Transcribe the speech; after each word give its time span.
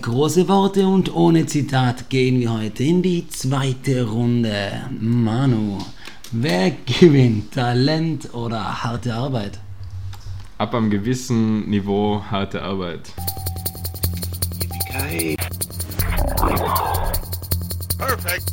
große 0.00 0.48
Worte 0.48 0.86
und 0.86 1.14
ohne 1.14 1.46
Zitat 1.46 2.08
gehen 2.10 2.40
wir 2.40 2.52
heute 2.52 2.82
in 2.84 3.02
die 3.02 3.28
zweite 3.28 4.08
Runde. 4.08 4.88
Manu, 4.98 5.78
wer 6.32 6.72
gewinnt? 6.86 7.52
Talent 7.52 8.32
oder 8.34 8.82
harte 8.82 9.14
Arbeit? 9.14 9.58
Ab 10.58 10.74
einem 10.74 10.90
gewissen 10.90 11.68
Niveau 11.68 12.22
harte 12.30 12.62
Arbeit. 12.62 13.12
Perfekt. 17.98 18.52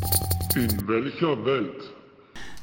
In 0.54 0.88
welcher 0.88 1.44
Welt? 1.44 1.90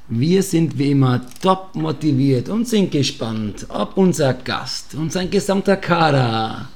Wir 0.08 0.44
sind 0.44 0.78
wie 0.78 0.92
immer 0.92 1.22
top 1.42 1.76
motiviert 1.76 2.50
und 2.50 2.68
sind 2.68 2.92
gespannt, 2.92 3.66
ob 3.70 3.98
unser 3.98 4.34
Gast 4.34 4.94
und 4.94 5.12
sein 5.12 5.32
gesamter 5.32 5.78
Kader 5.78 6.70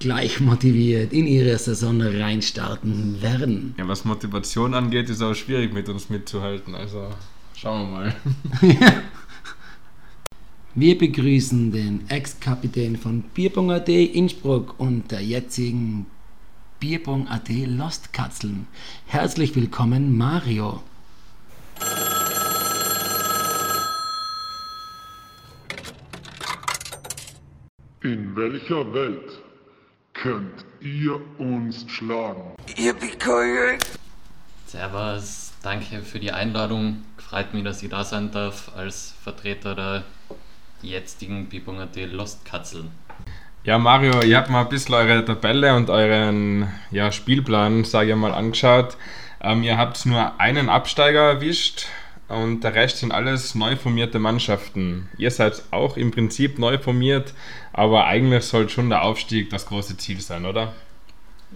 gleich 0.00 0.40
motiviert 0.40 1.12
in 1.12 1.26
ihre 1.26 1.56
Saison 1.58 2.00
reinstarten 2.00 3.22
werden. 3.22 3.74
Ja, 3.78 3.86
was 3.86 4.04
Motivation 4.04 4.74
angeht, 4.74 5.08
ist 5.10 5.22
auch 5.22 5.34
schwierig 5.34 5.72
mit 5.72 5.88
uns 5.88 6.10
mitzuhalten. 6.10 6.74
Also 6.74 7.10
schauen 7.54 7.90
wir 7.90 7.96
mal. 7.96 8.16
Wir 10.74 10.96
begrüßen 10.96 11.72
den 11.72 12.08
Ex-Kapitän 12.08 12.96
von 12.96 13.22
Bierbong.at 13.22 13.88
Innsbruck 13.88 14.78
und 14.78 15.10
der 15.10 15.20
jetzigen 15.20 16.06
Bierbong.at 16.78 17.48
Lost 17.66 18.12
Katzeln. 18.12 18.68
Herzlich 19.06 19.56
willkommen, 19.56 20.16
Mario. 20.16 20.80
In 28.02 28.36
welcher 28.36 28.94
Welt 28.94 29.39
könnt 30.22 30.64
ihr 30.80 31.18
uns 31.38 31.86
schlagen? 31.88 32.54
Servus, 34.66 35.52
danke 35.62 36.02
für 36.02 36.20
die 36.20 36.30
Einladung. 36.30 37.04
Freut 37.16 37.54
mich, 37.54 37.64
dass 37.64 37.82
ich 37.82 37.88
da 37.88 38.04
sein 38.04 38.30
darf 38.30 38.70
als 38.76 39.14
Vertreter 39.22 39.74
der 39.74 40.04
jetzigen 40.82 41.48
Bibung.at 41.48 41.96
Lost 42.12 42.44
Katzeln. 42.44 42.90
Ja, 43.64 43.78
Mario, 43.78 44.22
ihr 44.22 44.36
habt 44.36 44.50
mal 44.50 44.62
ein 44.62 44.68
bisschen 44.68 44.94
eure 44.94 45.24
Tabelle 45.24 45.74
und 45.74 45.90
euren 45.90 46.70
ja, 46.90 47.12
Spielplan, 47.12 47.84
sage 47.84 48.10
ich 48.10 48.16
mal, 48.16 48.32
angeschaut. 48.32 48.96
Ähm, 49.42 49.62
ihr 49.62 49.78
habt 49.78 50.04
nur 50.04 50.38
einen 50.38 50.68
Absteiger 50.68 51.30
erwischt 51.30 51.86
und 52.30 52.60
der 52.62 52.74
Rest 52.74 52.98
sind 52.98 53.10
alles 53.12 53.54
neu 53.54 53.76
formierte 53.76 54.20
Mannschaften. 54.20 55.08
Ihr 55.18 55.30
seid 55.30 55.62
auch 55.72 55.96
im 55.96 56.12
Prinzip 56.12 56.58
neu 56.58 56.78
formiert, 56.78 57.34
aber 57.72 58.06
eigentlich 58.06 58.44
soll 58.44 58.68
schon 58.68 58.88
der 58.88 59.02
Aufstieg 59.02 59.50
das 59.50 59.66
große 59.66 59.96
Ziel 59.96 60.20
sein, 60.20 60.46
oder? 60.46 60.72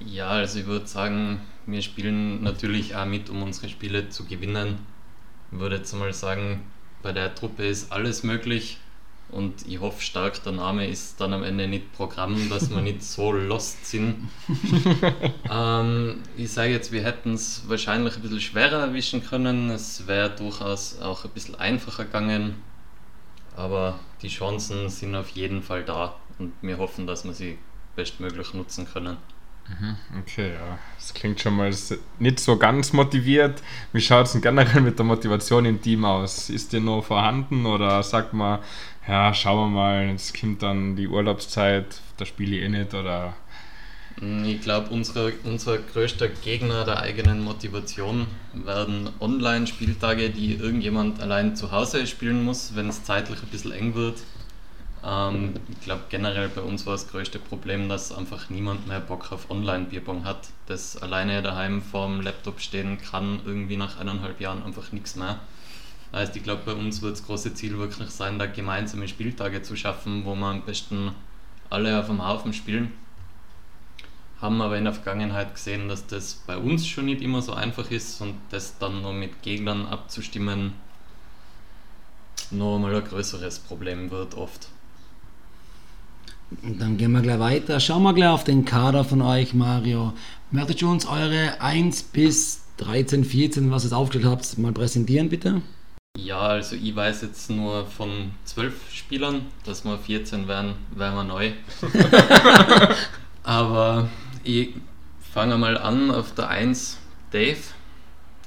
Ja, 0.05 0.29
also 0.29 0.59
ich 0.59 0.67
würde 0.67 0.87
sagen, 0.89 1.41
wir 1.67 1.81
spielen 1.81 2.43
natürlich 2.43 2.97
auch 2.97 3.07
mit, 3.07 3.31
um 3.31 3.43
unsere 3.43 3.69
Spiele 3.69 4.09
zu 4.09 4.25
gewinnen. 4.25 4.79
Ich 5.53 5.61
würde 5.61 5.77
jetzt 5.77 5.93
mal 5.93 6.13
sagen, 6.13 6.65
bei 7.03 7.13
der 7.13 7.35
Truppe 7.35 7.65
ist 7.65 7.93
alles 7.93 8.25
möglich. 8.25 8.79
Und 9.31 9.67
ich 9.67 9.81
hoffe 9.81 10.01
stark, 10.01 10.43
der 10.45 10.53
Name 10.53 10.87
ist 10.87 11.21
dann 11.21 11.33
am 11.33 11.43
Ende 11.43 11.67
nicht 11.67 11.93
Programm, 11.93 12.49
dass 12.51 12.71
wir 12.71 12.81
nicht 12.81 13.03
so 13.03 13.33
lost 13.33 13.85
sind. 13.87 14.29
ähm, 15.51 16.23
ich 16.37 16.53
sage 16.53 16.71
jetzt, 16.71 16.93
wir 16.93 17.03
hätten 17.03 17.35
es 17.35 17.69
wahrscheinlich 17.69 18.17
ein 18.17 18.23
bisschen 18.23 18.41
schwerer 18.41 18.81
erwischen 18.81 19.25
können. 19.25 19.71
Es 19.71 20.07
wäre 20.07 20.31
durchaus 20.31 21.01
auch 21.01 21.25
ein 21.25 21.31
bisschen 21.31 21.57
einfacher 21.57 22.05
gegangen. 22.05 22.63
Aber 23.57 23.99
die 24.23 24.29
Chancen 24.29 24.89
sind 24.89 25.15
auf 25.15 25.31
jeden 25.31 25.63
Fall 25.63 25.85
da 25.85 26.17
und 26.39 26.53
wir 26.63 26.79
hoffen, 26.79 27.07
dass 27.07 27.25
wir 27.25 27.35
sie 27.35 27.59
bestmöglich 27.97 28.55
nutzen 28.55 28.87
können. 28.87 29.17
Okay, 30.21 30.53
ja. 30.53 30.79
Das 30.99 31.15
klingt 31.15 31.41
schon 31.41 31.57
mal 31.57 31.71
nicht 32.19 32.41
so 32.41 32.57
ganz 32.59 32.93
motiviert. 32.93 33.63
Wie 33.93 34.01
schaut 34.01 34.27
es 34.27 34.33
denn 34.33 34.43
generell 34.43 34.81
mit 34.83 34.99
der 34.99 35.07
Motivation 35.07 35.65
im 35.65 35.81
Team 35.81 36.05
aus? 36.05 36.51
Ist 36.51 36.73
die 36.73 36.81
noch 36.81 37.03
vorhanden 37.05 37.67
oder 37.67 38.03
sagt 38.03 38.33
man, 38.35 38.61
ja, 39.09 39.33
schauen 39.35 39.73
wir 39.73 39.77
mal, 39.81 40.09
jetzt 40.11 40.39
kommt 40.39 40.63
dann 40.63 40.97
die 40.97 41.09
Urlaubszeit, 41.09 42.01
da 42.17 42.25
spiele 42.27 42.57
ich 42.57 42.63
eh 42.63 42.69
nicht 42.69 42.95
oder. 42.95 43.35
Mm, 44.21 44.45
Ich 44.45 44.61
glaube, 44.61 44.91
unser 44.91 45.79
größter 45.79 46.29
Gegner 46.29 46.85
der 46.85 47.01
eigenen 47.01 47.43
Motivation 47.43 48.27
werden 48.53 49.11
Online-Spieltage, 49.21 50.31
die 50.31 50.55
irgendjemand 50.55 51.21
allein 51.21 51.57
zu 51.57 51.71
Hause 51.73 52.07
spielen 52.07 52.43
muss, 52.45 52.75
wenn 52.75 52.89
es 52.89 53.05
zeitlich 53.05 53.43
ein 53.43 53.49
bisschen 53.51 53.73
eng 53.73 53.95
wird. 53.95 54.23
Ähm, 55.05 55.55
ich 55.69 55.81
glaube, 55.81 56.05
generell 56.09 56.49
bei 56.49 56.63
uns 56.63 56.87
war 56.87 56.95
das 56.95 57.09
größte 57.09 57.39
Problem, 57.39 57.89
dass 57.89 58.13
einfach 58.13 58.51
niemand 58.51 58.87
mehr 58.87 59.01
Bock 59.01 59.33
auf 59.33 59.51
Online-Bierbong 59.51 60.25
hat, 60.25 60.49
das 60.67 61.01
alleine 61.01 61.43
daheim 61.43 61.83
vorm 61.83 62.21
Laptop 62.21 62.61
stehen 62.61 62.99
kann, 62.99 63.41
irgendwie 63.45 63.77
nach 63.77 63.99
eineinhalb 63.99 64.41
Jahren 64.41 64.63
einfach 64.63 64.93
nichts 64.93 65.17
mehr. 65.17 65.41
Heißt, 66.13 66.37
ich 66.37 66.43
glaube, 66.43 66.63
bei 66.65 66.73
uns 66.73 67.03
wird 67.03 67.13
das 67.13 67.27
große 67.27 67.55
Ziel 67.55 67.79
wirklich 67.79 68.11
sein, 68.11 68.39
da 68.39 68.47
gemeinsame 68.47 69.09
Spieltage 69.09 69.63
zu 69.63 69.77
schaffen, 69.77 70.25
wo 70.25 70.35
wir 70.35 70.47
am 70.47 70.63
besten 70.63 71.13
alle 71.71 71.99
auf 71.99 72.07
dem 72.07 72.25
Haufen 72.25 72.53
spielen 72.53 72.93
haben 74.45 74.61
aber 74.61 74.77
in 74.77 74.85
der 74.85 74.93
Vergangenheit 74.93 75.55
gesehen, 75.55 75.89
dass 75.89 76.07
das 76.07 76.35
bei 76.47 76.59
uns 76.59 76.87
schon 76.87 77.07
nicht 77.07 77.23
immer 77.23 77.41
so 77.41 77.55
einfach 77.55 77.91
ist 77.91 78.21
und 78.21 78.35
das 78.51 78.79
dann 78.79 79.01
nur 79.01 79.15
mit 79.15 79.43
Gegnern 79.43 79.87
abzustimmen 79.87 80.75
noch 82.51 82.79
mal 82.79 82.95
ein 82.95 83.03
größeres 83.03 83.61
Problem 83.61 84.11
wird 84.11 84.35
oft. 84.35 84.69
Und 86.63 86.81
dann 86.81 86.97
gehen 86.97 87.13
wir 87.13 87.23
gleich 87.23 87.39
weiter. 87.39 87.81
Schauen 87.81 88.03
wir 88.03 88.15
gleich 88.15 88.29
auf 88.29 88.45
den 88.45 88.65
Kader 88.65 89.05
von 89.05 89.23
euch, 89.23 89.55
Mario. 89.55 90.13
Möchtet 90.51 90.83
ihr 90.83 90.89
uns 90.89 91.07
eure 91.07 91.61
1 91.61 92.05
bis 92.05 92.63
13, 92.77 93.25
14, 93.25 93.71
was 93.71 93.91
ihr 93.91 93.97
aufgestellt 93.97 94.31
habt, 94.31 94.59
mal 94.59 94.73
präsentieren, 94.73 95.29
bitte? 95.29 95.63
Ja, 96.17 96.39
also 96.39 96.77
ich 96.77 96.95
weiß 96.95 97.23
jetzt 97.23 97.51
nur 97.51 97.87
von 97.87 98.31
zwölf 98.45 98.75
Spielern, 98.93 99.47
dass 99.65 99.85
wir 99.85 99.99
14 99.99 100.47
wären, 100.47 100.75
wären 100.95 101.15
wir 101.17 101.25
neu. 101.25 101.53
Aber 103.43 104.09
ich 104.45 104.75
fange 105.33 105.59
mal 105.59 105.77
an 105.77 106.11
auf 106.13 106.35
der 106.35 106.49
1, 106.49 106.99
Dave. 107.33 107.59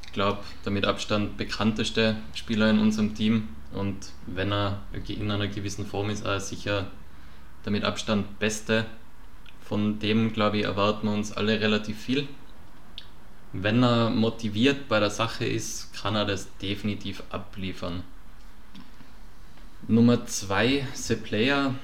Ich 0.06 0.14
glaube, 0.14 0.40
der 0.64 0.72
mit 0.72 0.86
Abstand 0.86 1.36
bekannteste 1.36 2.16
Spieler 2.34 2.70
in 2.70 2.80
unserem 2.80 3.14
Team. 3.14 3.50
Und 3.74 3.98
wenn 4.26 4.52
er 4.54 4.80
in 5.08 5.30
einer 5.30 5.48
gewissen 5.48 5.86
Form 5.86 6.10
ist, 6.10 6.26
er 6.26 6.40
sicher 6.40 6.88
der 7.68 7.74
mit 7.74 7.84
Abstand 7.84 8.40
beste. 8.40 8.86
Von 9.62 10.00
dem, 10.00 10.32
glaube 10.32 10.58
ich, 10.58 10.64
erwarten 10.64 11.08
wir 11.08 11.14
uns 11.14 11.34
alle 11.34 11.60
relativ 11.60 12.00
viel. 12.00 12.26
Wenn 13.52 13.84
er 13.84 14.10
motiviert 14.10 14.88
bei 14.88 15.02
der 15.02 15.10
Sache 15.10 15.44
ist, 15.44 15.94
kann 15.94 16.16
er 16.16 16.24
das 16.24 16.48
definitiv 16.60 17.24
abliefern. 17.30 18.04
Nummer 19.90 20.26
2, 20.26 20.88
The 20.94 21.18
Player, 21.18 21.76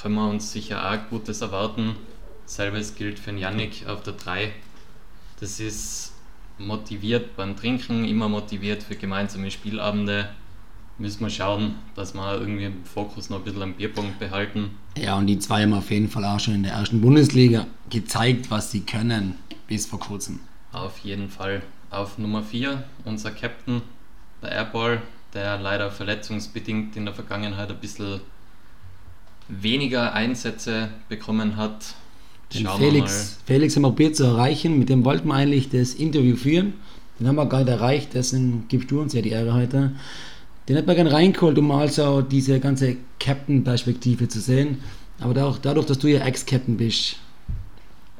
können 0.00 0.14
wir 0.14 0.30
uns 0.30 0.52
sicher 0.52 0.90
auch 0.90 1.10
Gutes 1.10 1.42
erwarten. 1.42 1.94
Selbes 2.46 2.94
gilt 2.94 3.18
für 3.18 3.32
den 3.32 3.38
Yannick 3.38 3.86
auf 3.86 4.02
der 4.04 4.14
3. 4.14 4.54
Das 5.38 5.60
ist 5.60 6.14
motiviert 6.56 7.36
beim 7.36 7.58
Trinken, 7.58 8.06
immer 8.06 8.30
motiviert 8.30 8.82
für 8.82 8.96
gemeinsame 8.96 9.50
Spielabende. 9.50 10.30
Müssen 10.98 11.20
wir 11.20 11.30
schauen, 11.30 11.74
dass 11.94 12.14
wir 12.14 12.40
irgendwie 12.40 12.64
im 12.64 12.84
Fokus 12.84 13.28
noch 13.28 13.38
ein 13.38 13.44
bisschen 13.44 13.62
am 13.62 13.74
Bierpunkt 13.74 14.18
behalten. 14.18 14.70
Ja, 14.96 15.18
und 15.18 15.26
die 15.26 15.38
zwei 15.38 15.62
haben 15.62 15.74
auf 15.74 15.90
jeden 15.90 16.08
Fall 16.08 16.24
auch 16.24 16.40
schon 16.40 16.54
in 16.54 16.62
der 16.62 16.72
ersten 16.72 17.02
Bundesliga 17.02 17.66
gezeigt, 17.90 18.50
was 18.50 18.70
sie 18.70 18.80
können, 18.80 19.34
bis 19.66 19.84
vor 19.84 20.00
kurzem. 20.00 20.40
Auf 20.72 20.98
jeden 20.98 21.28
Fall. 21.28 21.62
Auf 21.90 22.18
Nummer 22.18 22.42
4 22.42 22.82
unser 23.04 23.30
Captain, 23.30 23.82
der 24.42 24.50
Airball, 24.52 25.02
der 25.34 25.58
leider 25.58 25.90
verletzungsbedingt 25.90 26.96
in 26.96 27.04
der 27.04 27.14
Vergangenheit 27.14 27.70
ein 27.70 27.78
bisschen 27.78 28.20
weniger 29.48 30.14
Einsätze 30.14 30.88
bekommen 31.08 31.56
hat. 31.56 31.94
Den 32.54 32.64
Schauen 32.64 32.80
Felix, 32.80 33.38
Felix 33.44 33.76
haben 33.76 33.82
wir 33.82 33.88
probiert 33.88 34.16
zu 34.16 34.24
erreichen, 34.24 34.78
mit 34.78 34.88
dem 34.88 35.04
wollten 35.04 35.28
wir 35.28 35.34
eigentlich 35.34 35.68
das 35.68 35.94
Interview 35.94 36.36
führen. 36.36 36.74
Den 37.18 37.28
haben 37.28 37.36
wir 37.36 37.44
nicht 37.44 37.68
erreicht, 37.68 38.10
deswegen 38.14 38.66
gibst 38.68 38.90
du 38.90 39.00
uns 39.00 39.12
ja 39.12 39.22
die 39.22 39.30
Ehre 39.30 39.54
heute. 39.54 39.92
Den 40.68 40.76
hätten 40.76 40.88
wir 40.88 40.94
gerne 40.96 41.12
reingeholt, 41.12 41.56
um 41.58 41.68
mal 41.68 41.88
so 41.88 42.22
diese 42.22 42.58
ganze 42.58 42.96
Captain-Perspektive 43.20 44.28
zu 44.28 44.40
sehen. 44.40 44.82
Aber 45.20 45.44
auch 45.44 45.58
dadurch, 45.58 45.86
dass 45.86 45.98
du 45.98 46.08
ja 46.08 46.24
Ex-Captain 46.24 46.76
bist. 46.76 47.16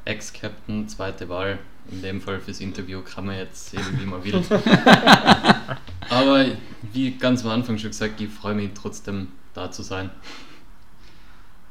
Ex-Captain, 0.05 0.87
zweite 0.87 1.27
Wahl. 1.27 1.59
In 1.91 2.01
dem 2.01 2.21
Fall 2.21 2.39
fürs 2.39 2.59
Interview 2.59 3.01
kann 3.01 3.25
man 3.25 3.37
jetzt 3.37 3.69
sehen, 3.69 3.83
wie 3.99 4.05
man 4.05 4.23
will. 4.23 4.41
Aber 6.09 6.45
wie 6.93 7.11
ganz 7.11 7.43
am 7.43 7.51
Anfang 7.51 7.77
schon 7.77 7.91
gesagt, 7.91 8.19
ich 8.19 8.29
freue 8.29 8.55
mich 8.55 8.71
trotzdem 8.73 9.29
da 9.53 9.71
zu 9.71 9.83
sein. 9.83 10.09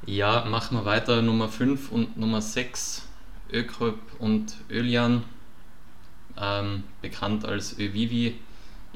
Ja, 0.04 0.44
machen 0.44 0.76
wir 0.76 0.84
weiter. 0.84 1.22
Nummer 1.22 1.48
5 1.48 1.90
und 1.90 2.16
Nummer 2.16 2.40
6, 2.40 3.06
Ökröp 3.52 3.98
und 4.18 4.54
Ölian, 4.70 5.22
ähm, 6.40 6.84
bekannt 7.02 7.44
als 7.44 7.78
Övivi, 7.78 8.34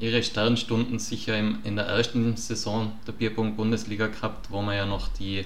ihre 0.01 0.23
Sternstunden 0.23 0.97
sicher 0.99 1.37
im, 1.37 1.59
in 1.63 1.75
der 1.75 1.85
ersten 1.85 2.35
Saison 2.35 2.91
der 3.05 3.11
Bierpunkt 3.11 3.55
Bundesliga 3.55 4.07
gehabt, 4.07 4.49
wo 4.49 4.61
wir 4.63 4.75
ja 4.75 4.85
noch 4.85 5.07
die 5.07 5.45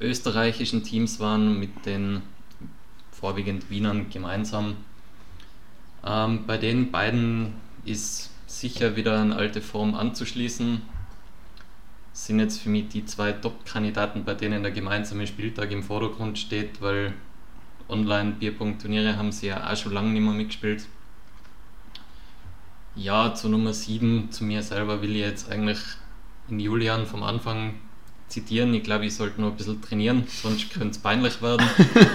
österreichischen 0.00 0.82
Teams 0.82 1.20
waren 1.20 1.60
mit 1.60 1.84
den 1.84 2.22
vorwiegend 3.12 3.68
Wienern 3.68 4.08
gemeinsam. 4.10 4.76
Ähm, 6.04 6.46
bei 6.46 6.56
den 6.56 6.90
beiden 6.90 7.54
ist 7.84 8.30
sicher 8.46 8.96
wieder 8.96 9.20
eine 9.20 9.36
alte 9.36 9.60
Form 9.60 9.94
anzuschließen. 9.94 10.80
Sind 12.14 12.40
jetzt 12.40 12.62
für 12.62 12.70
mich 12.70 12.88
die 12.88 13.04
zwei 13.04 13.32
Top-Kandidaten, 13.32 14.24
bei 14.24 14.34
denen 14.34 14.62
der 14.62 14.72
gemeinsame 14.72 15.26
Spieltag 15.26 15.70
im 15.72 15.82
Vordergrund 15.82 16.38
steht, 16.38 16.80
weil 16.80 17.12
Online-Bierpunkt-Turniere 17.88 19.16
haben 19.16 19.32
sie 19.32 19.48
ja 19.48 19.70
auch 19.70 19.76
schon 19.76 19.92
lange 19.92 20.10
nicht 20.10 20.22
mehr 20.22 20.32
mitgespielt. 20.32 20.86
Ja, 22.98 23.32
zu 23.32 23.48
Nummer 23.48 23.72
7, 23.72 24.32
zu 24.32 24.42
mir 24.42 24.60
selber 24.60 25.00
will 25.02 25.14
ich 25.14 25.22
jetzt 25.22 25.52
eigentlich 25.52 25.78
in 26.48 26.58
Julian 26.58 27.06
vom 27.06 27.22
Anfang 27.22 27.74
zitieren. 28.26 28.74
Ich 28.74 28.82
glaube, 28.82 29.06
ich 29.06 29.14
sollte 29.14 29.40
noch 29.40 29.52
ein 29.52 29.56
bisschen 29.56 29.80
trainieren, 29.80 30.26
sonst 30.26 30.72
könnte 30.72 30.90
es 30.90 30.98
peinlich 30.98 31.40
werden. 31.40 31.64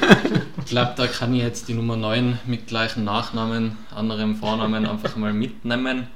ich 0.57 0.65
glaube, 0.65 0.91
da 0.97 1.07
kann 1.07 1.33
ich 1.33 1.41
jetzt 1.41 1.69
die 1.69 1.74
Nummer 1.74 1.95
9 1.95 2.38
mit 2.47 2.68
gleichen 2.68 3.06
Nachnamen, 3.06 3.77
anderem 3.95 4.35
Vornamen 4.35 4.85
einfach 4.85 5.15
mal 5.15 5.31
mitnehmen. 5.31 6.07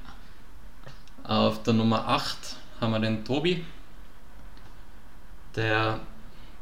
Auf 1.24 1.64
der 1.64 1.74
Nummer 1.74 2.06
8 2.10 2.38
haben 2.82 2.92
wir 2.92 3.00
den 3.00 3.24
Tobi, 3.24 3.64
der 5.56 6.02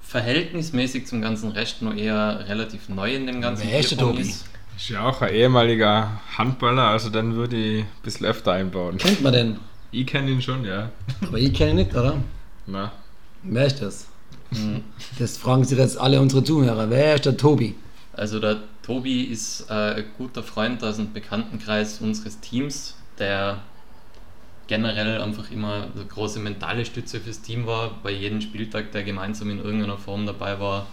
verhältnismäßig 0.04 1.08
zum 1.08 1.24
ganzen 1.24 1.50
Rest 1.54 1.82
noch 1.82 1.96
eher 1.96 2.48
relativ 2.48 2.88
neu 2.88 3.16
in 3.16 3.26
dem 3.26 3.42
ganzen 3.42 3.68
Wer 3.68 3.80
ist 3.80 3.90
der 3.90 3.98
Tobi? 3.98 4.22
ist. 4.22 4.46
Ist 4.78 4.90
ja 4.90 5.08
auch 5.08 5.22
ein 5.22 5.34
ehemaliger 5.34 6.22
Handballer, 6.38 6.84
also 6.90 7.10
dann 7.10 7.36
würde 7.36 7.56
ich 7.56 7.82
ein 7.84 7.88
bisschen 8.04 8.26
öfter 8.26 8.52
einbauen. 8.54 8.98
Kennt 8.98 9.22
man 9.22 9.34
den? 9.34 9.60
Ich 9.92 10.06
kenne 10.06 10.32
ihn 10.32 10.42
schon, 10.42 10.66
ja. 10.66 10.92
Aber 11.22 11.38
ich 11.38 11.54
kenne 11.54 11.72
ihn 11.72 11.76
nicht, 11.78 11.96
oder? 11.96 12.18
Na, 12.68 12.92
Wer 13.48 13.68
ist 13.68 13.82
das? 13.82 14.08
Das 15.20 15.38
fragen 15.38 15.64
sich 15.64 15.78
jetzt 15.78 16.00
alle 16.00 16.20
unsere 16.20 16.44
Zuhörer. 16.44 16.90
Wer 16.90 17.16
ist 17.16 17.26
der 17.26 17.38
Tobi? 17.38 17.76
Also 18.14 18.40
der 18.40 18.58
Tobi 18.82 19.24
ist 19.24 19.70
äh, 19.70 19.96
ein 19.96 20.06
guter 20.18 20.42
Freund 20.42 20.84
aus 20.84 20.98
dem 20.98 21.14
Bekanntenkreis 21.14 22.00
unseres 22.02 22.40
Teams, 22.40 22.96
der 23.20 23.62
generell 24.68 25.22
einfach 25.22 25.52
immer 25.52 25.88
eine 25.94 26.06
große 26.06 26.40
mentale 26.40 26.86
Stütze 26.86 27.20
fürs 27.20 27.42
Team 27.42 27.68
war, 27.68 27.92
bei 28.02 28.12
jedem 28.12 28.42
Spieltag, 28.42 28.92
der 28.94 29.04
gemeinsam 29.04 29.50
in 29.52 29.60
irgendeiner 29.64 29.98
Form 29.98 30.26
dabei 30.26 30.60
war, 30.60 30.88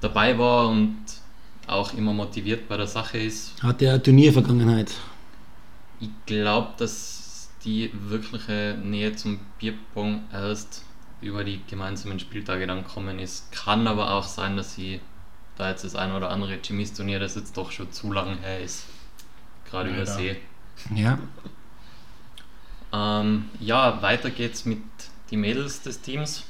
dabei 0.00 0.38
war 0.38 0.68
und 0.68 0.98
auch 1.66 1.94
immer 1.94 2.12
motiviert 2.12 2.68
bei 2.68 2.76
der 2.76 2.86
Sache 2.86 3.18
ist. 3.18 3.62
Hat 3.62 3.80
der 3.80 4.02
Turniervergangenheit? 4.02 4.92
Ich 6.00 6.10
glaube, 6.26 6.72
dass 6.76 7.50
die 7.64 7.90
wirkliche 7.92 8.78
Nähe 8.82 9.14
zum 9.16 9.40
Bierpong 9.58 10.24
erst 10.32 10.82
über 11.20 11.44
die 11.44 11.60
gemeinsamen 11.68 12.20
Spieltage 12.20 12.66
dann 12.66 12.86
kommen 12.86 13.18
ist. 13.18 13.50
Kann 13.52 13.86
aber 13.86 14.12
auch 14.12 14.24
sein, 14.24 14.56
dass 14.56 14.74
sie 14.74 15.00
da 15.56 15.70
jetzt 15.70 15.84
das 15.84 15.94
ein 15.94 16.12
oder 16.12 16.30
andere 16.30 16.58
Jimmys 16.62 16.92
Turnier, 16.92 17.20
das 17.20 17.36
jetzt 17.36 17.56
doch 17.56 17.70
schon 17.70 17.90
zu 17.92 18.12
lang 18.12 18.38
her 18.38 18.60
ist, 18.60 18.84
gerade 19.70 19.88
Leider. 19.90 20.02
übersehe. 20.02 20.36
Ja. 20.94 21.18
Ähm, 22.92 23.48
ja, 23.60 24.02
weiter 24.02 24.30
geht's 24.30 24.64
mit 24.64 24.82
die 25.30 25.36
Mädels 25.36 25.82
des 25.82 26.00
Teams. 26.00 26.44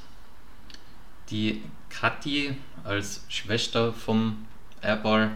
Die 1.31 1.63
Kathi 1.91 2.57
als 2.83 3.25
Schwester 3.29 3.93
vom 3.93 4.47
Airball 4.85 5.31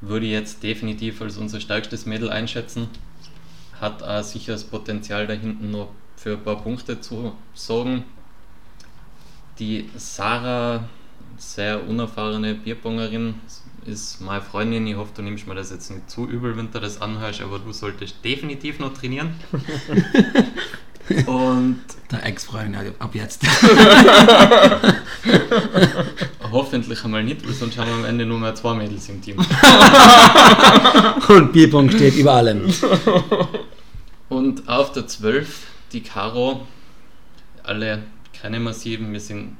würde 0.00 0.26
ich 0.26 0.32
jetzt 0.32 0.62
definitiv 0.62 1.20
als 1.22 1.36
unser 1.36 1.60
stärkstes 1.60 2.06
Mädel 2.06 2.30
einschätzen. 2.30 2.88
Hat 3.80 4.02
auch 4.02 4.22
sicher 4.22 4.52
das 4.52 4.64
Potenzial 4.64 5.26
da 5.26 5.34
hinten 5.34 5.70
noch 5.70 5.88
für 6.16 6.32
ein 6.32 6.42
paar 6.42 6.62
Punkte 6.62 7.00
zu 7.00 7.32
sorgen. 7.54 8.04
Die 9.58 9.88
Sarah, 9.96 10.84
sehr 11.36 11.86
unerfahrene 11.86 12.54
Bierpongerin, 12.54 13.34
ist 13.86 14.20
meine 14.20 14.42
Freundin. 14.42 14.86
Ich 14.86 14.96
hoffe, 14.96 15.12
du 15.16 15.22
nimmst 15.22 15.46
mir 15.46 15.54
das 15.54 15.70
jetzt 15.70 15.90
nicht 15.90 16.10
zu 16.10 16.28
übel, 16.28 16.56
wenn 16.56 16.70
du 16.70 16.80
das 16.80 17.00
anhörst, 17.00 17.40
aber 17.40 17.58
du 17.58 17.72
solltest 17.72 18.24
definitiv 18.24 18.78
noch 18.78 18.92
trainieren. 18.94 19.34
Und 21.26 21.80
Der 22.10 22.24
Ex-Freund 22.24 22.74
ja, 22.74 22.82
ab 22.98 23.14
jetzt. 23.14 23.42
hoffentlich 27.00 27.04
einmal 27.04 27.24
nicht, 27.24 27.46
weil 27.46 27.54
sonst 27.54 27.78
haben 27.78 27.88
wir 27.88 27.94
am 27.94 28.04
Ende 28.04 28.26
nur 28.26 28.38
mehr 28.38 28.54
zwei 28.54 28.74
Mädels 28.74 29.08
im 29.08 29.22
Team. 29.22 29.38
Und 31.28 31.52
Bierpong 31.52 31.90
steht 31.90 32.16
über 32.16 32.32
allem. 32.34 32.72
Und 34.28 34.68
auf 34.68 34.92
der 34.92 35.06
12 35.06 35.66
die 35.92 36.02
Caro. 36.02 36.66
Alle 37.62 38.02
kennen 38.32 38.62
wir 38.62 38.72
sie, 38.72 38.98
wir 39.00 39.20
sind, 39.20 39.56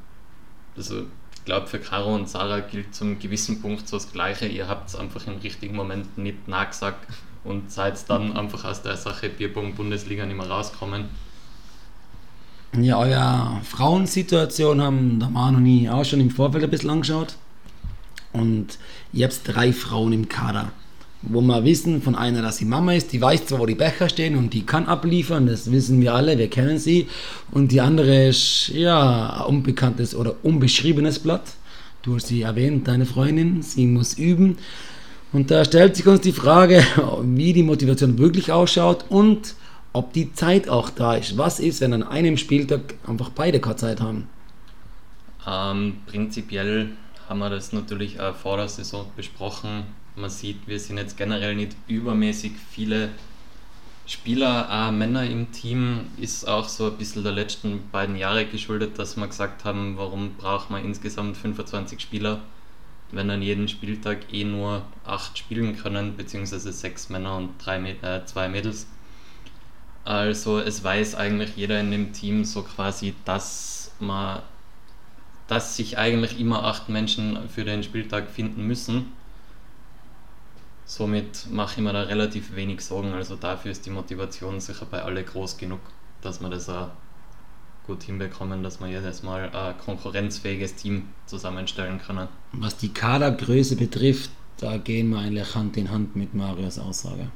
also 0.77 1.03
ich 1.35 1.45
glaube 1.45 1.67
für 1.67 1.79
Caro 1.79 2.15
und 2.15 2.29
Sarah 2.29 2.61
gilt 2.61 2.95
zum 2.95 3.19
gewissen 3.19 3.61
Punkt 3.61 3.89
so 3.89 3.97
das 3.97 4.13
Gleiche. 4.13 4.47
Ihr 4.47 4.69
habt 4.69 4.89
es 4.89 4.97
einfach 4.97 5.27
im 5.27 5.39
richtigen 5.39 5.77
Moment 5.77 6.19
nicht 6.19 6.49
nachgesagt 6.49 7.07
und 7.45 7.71
seid 7.71 8.09
dann 8.09 8.37
einfach 8.37 8.65
aus 8.65 8.83
der 8.83 8.97
Sache 8.97 9.29
Bierpong 9.29 9.75
Bundesliga 9.75 10.25
nicht 10.27 10.37
mehr 10.37 10.49
rauskommen. 10.49 11.09
Ja, 12.79 13.01
eure 13.01 13.61
Frauensituation 13.65 14.81
haben 14.81 15.19
der 15.19 15.29
Manu 15.29 15.67
ich 15.67 15.91
auch 15.91 16.05
schon 16.05 16.21
im 16.21 16.31
Vorfeld 16.31 16.63
ein 16.63 16.71
bisschen 16.71 16.91
angeschaut. 16.91 17.35
Und 18.33 18.79
ihr 19.13 19.27
habt 19.27 19.41
drei 19.45 19.73
Frauen 19.73 20.13
im 20.13 20.29
Kader. 20.29 20.71
Wo 21.23 21.41
wir 21.41 21.65
wissen 21.65 22.01
von 22.01 22.15
einer, 22.15 22.43
dass 22.43 22.59
sie 22.59 22.65
Mama 22.65 22.93
ist, 22.93 23.13
die 23.13 23.21
weiß 23.21 23.47
zwar, 23.47 23.59
wo 23.59 23.67
die 23.67 23.75
Becher 23.75 24.09
stehen 24.09 24.37
und 24.37 24.55
die 24.55 24.65
kann 24.65 24.87
abliefern, 24.87 25.49
das 25.49 25.73
wissen 25.73 26.01
wir 26.01 26.15
alle, 26.15 26.39
wir 26.39 26.49
kennen 26.49 26.79
sie. 26.79 27.09
Und 27.51 27.73
die 27.73 27.81
andere 27.81 28.29
ist, 28.29 28.69
ja, 28.69 29.41
ein 29.41 29.47
unbekanntes 29.47 30.15
oder 30.15 30.37
unbeschriebenes 30.45 31.19
Blatt. 31.19 31.55
Du 32.03 32.15
hast 32.15 32.29
sie 32.29 32.43
erwähnt, 32.43 32.87
deine 32.87 33.05
Freundin, 33.05 33.63
sie 33.63 33.87
muss 33.87 34.15
üben. 34.15 34.59
Und 35.33 35.51
da 35.51 35.65
stellt 35.65 35.97
sich 35.97 36.07
uns 36.07 36.21
die 36.21 36.33
Frage, 36.33 36.85
wie 37.25 37.53
die 37.53 37.65
Motivation 37.65 38.17
wirklich 38.17 38.53
ausschaut 38.53 39.07
und 39.09 39.57
ob 39.93 40.13
die 40.13 40.33
Zeit 40.33 40.69
auch 40.69 40.91
da 40.91 41.15
ist. 41.15 41.37
Was 41.37 41.61
ist, 41.61 41.81
wenn 41.81 41.93
an 41.93 42.03
einem 42.03 42.37
Spieltag 42.37 42.95
einfach 43.07 43.31
beide 43.31 43.61
keine 43.61 43.77
Zeit 43.77 44.01
haben? 44.01 44.29
Ähm, 45.47 45.99
prinzipiell 46.07 46.91
haben 47.29 47.39
wir 47.39 47.51
das 47.51 47.73
natürlich 47.73 48.21
auch 48.21 48.35
vor 48.35 48.57
der 48.57 48.69
Saison 48.69 49.07
besprochen. 49.17 49.85
Man 50.17 50.31
sieht, 50.31 50.67
wir 50.67 50.79
sind 50.79 50.99
jetzt 50.99 51.17
generell 51.17 51.55
nicht 51.55 51.77
übermäßig 51.89 52.53
viele 52.71 53.11
Spieler, 54.07 54.69
auch 54.69 54.91
Männer 54.91 55.25
im 55.25 55.53
Team. 55.53 56.09
Ist 56.19 56.47
auch 56.49 56.69
so 56.69 56.87
ein 56.87 56.97
bisschen 56.97 57.23
der 57.23 57.33
letzten 57.33 57.89
beiden 57.93 58.17
Jahre 58.17 58.45
geschuldet, 58.45 58.99
dass 58.99 59.17
wir 59.17 59.27
gesagt 59.29 59.65
haben, 59.65 59.97
warum 59.97 60.35
braucht 60.35 60.71
man 60.71 60.85
insgesamt 60.85 61.37
25 61.37 62.01
Spieler, 62.01 62.43
wenn 63.13 63.31
an 63.31 63.43
jedem 63.43 63.69
Spieltag 63.69 64.33
eh 64.33 64.45
nur 64.45 64.83
acht 65.05 65.39
spielen 65.39 65.77
können, 65.77 66.17
beziehungsweise 66.17 66.73
sechs 66.73 67.09
Männer 67.09 67.37
und 67.37 67.51
drei, 67.65 67.79
äh, 68.03 68.25
zwei 68.27 68.49
Mädels. 68.49 68.89
Also 70.05 70.59
es 70.59 70.83
weiß 70.83 71.15
eigentlich 71.15 71.57
jeder 71.57 71.81
in 71.81 71.91
dem 71.91 72.13
Team 72.13 72.45
so 72.45 72.63
quasi, 72.63 73.15
dass 73.25 73.93
man 74.01 74.41
dass 75.51 75.77
sich 75.77 75.99
eigentlich 75.99 76.39
immer 76.39 76.63
acht 76.63 76.89
Menschen 76.89 77.49
für 77.49 77.65
den 77.65 77.83
Spieltag 77.83 78.31
finden 78.31 78.69
müssen. 78.69 79.07
Somit 80.85 81.51
mache 81.51 81.75
ich 81.77 81.85
mir 81.85 81.93
da 81.93 82.03
relativ 82.03 82.55
wenig 82.55 82.83
Sorgen. 82.83 83.13
Also 83.15 83.35
dafür 83.35 83.73
ist 83.73 83.85
die 83.85 83.91
Motivation 83.91 84.61
sicher 84.61 84.87
bei 84.89 85.03
alle 85.03 85.25
groß 85.25 85.57
genug, 85.59 85.81
dass 86.23 86.41
wir 86.41 86.51
das 86.51 86.69
auch 86.69 86.91
gut 87.85 88.05
hinbekommen, 88.05 88.63
dass 88.63 88.79
wir 88.79 88.87
jedes 88.87 89.25
Mal 89.25 89.51
ein 89.51 89.77
konkurrenzfähiges 89.79 90.77
Team 90.77 91.09
zusammenstellen 91.27 92.01
können. 92.01 92.29
Was 92.53 92.77
die 92.77 92.95
Kadergröße 92.95 93.75
betrifft, 93.75 94.31
da 94.59 94.77
gehen 94.77 95.11
wir 95.11 95.19
eigentlich 95.19 95.53
Hand 95.57 95.77
in 95.77 95.91
Hand 95.91 96.15
mit 96.15 96.33
Marios 96.33 96.79
Aussage. 96.79 97.27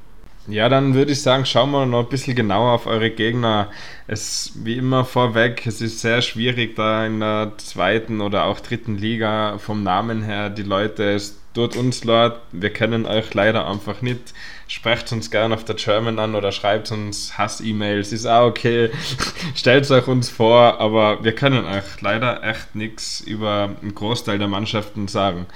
Ja, 0.47 0.69
dann 0.69 0.93
würde 0.93 1.11
ich 1.11 1.21
sagen, 1.23 1.45
schauen 1.45 1.71
wir 1.71 1.87
noch 1.87 2.03
ein 2.03 2.09
bisschen 2.09 2.35
genauer 2.35 2.73
auf 2.73 2.85
eure 2.85 3.09
Gegner. 3.09 3.71
Es 4.05 4.51
wie 4.63 4.77
immer 4.77 5.03
vorweg, 5.03 5.65
es 5.65 5.81
ist 5.81 6.01
sehr 6.01 6.21
schwierig, 6.21 6.75
da 6.75 7.05
in 7.05 7.19
der 7.19 7.53
zweiten 7.57 8.21
oder 8.21 8.45
auch 8.45 8.59
dritten 8.59 8.95
Liga 8.95 9.57
vom 9.57 9.81
Namen 9.81 10.21
her 10.21 10.51
die 10.51 10.61
Leute, 10.61 11.13
es 11.13 11.39
tut 11.55 11.75
uns 11.75 12.03
leid, 12.03 12.33
wir 12.51 12.69
kennen 12.69 13.07
euch 13.07 13.33
leider 13.33 13.67
einfach 13.67 14.03
nicht. 14.03 14.35
Sprecht 14.67 15.11
uns 15.11 15.31
gerne 15.31 15.55
auf 15.55 15.63
der 15.63 15.75
German 15.75 16.19
an 16.19 16.35
oder 16.35 16.51
schreibt 16.51 16.91
uns 16.91 17.37
Hass-E-Mails, 17.37 18.11
ist 18.11 18.27
auch 18.27 18.47
okay. 18.47 18.91
Stellt 19.55 19.89
euch 19.89 20.07
uns 20.07 20.29
vor, 20.29 20.79
aber 20.79 21.23
wir 21.23 21.33
können 21.33 21.65
euch 21.65 22.01
leider 22.01 22.43
echt 22.43 22.75
nichts 22.75 23.21
über 23.21 23.75
einen 23.81 23.95
Großteil 23.95 24.37
der 24.37 24.47
Mannschaften 24.47 25.07
sagen. 25.07 25.47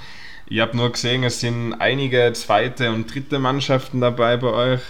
Ich 0.52 0.58
habe 0.58 0.76
nur 0.76 0.90
gesehen, 0.90 1.22
es 1.22 1.38
sind 1.38 1.74
einige 1.74 2.32
zweite 2.32 2.90
und 2.90 3.14
dritte 3.14 3.38
Mannschaften 3.38 4.00
dabei 4.00 4.36
bei 4.36 4.48
euch. 4.48 4.80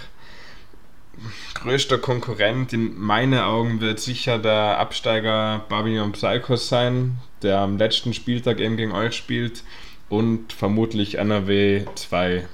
Größter 1.53 1.99
Konkurrent 1.99 2.73
in 2.73 2.99
meinen 2.99 3.39
Augen 3.39 3.79
wird 3.79 3.99
sicher 3.99 4.39
der 4.39 4.79
Absteiger 4.79 5.63
Babylon 5.69 6.13
Psychos 6.13 6.67
sein, 6.67 7.19
der 7.43 7.59
am 7.59 7.77
letzten 7.77 8.15
Spieltag 8.15 8.59
eben 8.59 8.75
gegen 8.75 8.91
euch 8.91 9.15
spielt 9.15 9.63
und 10.09 10.51
vermutlich 10.51 11.19
NRW 11.19 11.85
2. 11.93 12.47